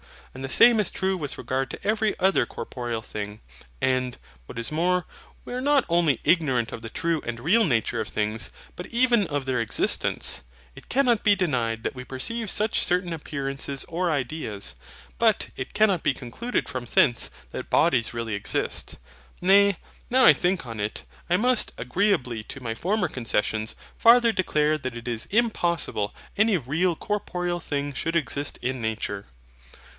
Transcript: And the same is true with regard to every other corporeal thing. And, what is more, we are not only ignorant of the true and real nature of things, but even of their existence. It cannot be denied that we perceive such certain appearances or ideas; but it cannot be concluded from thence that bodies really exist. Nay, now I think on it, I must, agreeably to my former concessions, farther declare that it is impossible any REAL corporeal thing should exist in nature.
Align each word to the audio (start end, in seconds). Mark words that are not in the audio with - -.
And 0.33 0.43
the 0.43 0.49
same 0.49 0.79
is 0.79 0.89
true 0.89 1.15
with 1.17 1.37
regard 1.37 1.69
to 1.69 1.85
every 1.87 2.17
other 2.17 2.45
corporeal 2.47 3.01
thing. 3.03 3.39
And, 3.81 4.17
what 4.47 4.57
is 4.57 4.71
more, 4.71 5.05
we 5.45 5.53
are 5.53 5.61
not 5.61 5.85
only 5.89 6.21
ignorant 6.23 6.71
of 6.71 6.81
the 6.81 6.89
true 6.89 7.21
and 7.23 7.39
real 7.39 7.65
nature 7.65 7.99
of 7.99 8.07
things, 8.07 8.49
but 8.75 8.87
even 8.87 9.27
of 9.27 9.45
their 9.45 9.59
existence. 9.61 10.41
It 10.75 10.87
cannot 10.89 11.23
be 11.23 11.35
denied 11.35 11.83
that 11.83 11.93
we 11.93 12.05
perceive 12.05 12.49
such 12.49 12.79
certain 12.79 13.13
appearances 13.13 13.83
or 13.89 14.09
ideas; 14.09 14.73
but 15.19 15.49
it 15.57 15.73
cannot 15.73 16.01
be 16.01 16.13
concluded 16.15 16.67
from 16.67 16.85
thence 16.85 17.29
that 17.51 17.69
bodies 17.69 18.13
really 18.13 18.33
exist. 18.33 18.95
Nay, 19.41 19.77
now 20.09 20.25
I 20.25 20.33
think 20.33 20.65
on 20.65 20.79
it, 20.79 21.03
I 21.29 21.35
must, 21.37 21.73
agreeably 21.77 22.41
to 22.45 22.63
my 22.63 22.73
former 22.73 23.09
concessions, 23.09 23.75
farther 23.97 24.31
declare 24.31 24.77
that 24.79 24.97
it 24.97 25.09
is 25.09 25.27
impossible 25.29 26.15
any 26.37 26.57
REAL 26.57 26.95
corporeal 26.95 27.59
thing 27.59 27.93
should 27.93 28.15
exist 28.15 28.57
in 28.63 28.81
nature. 28.81 29.25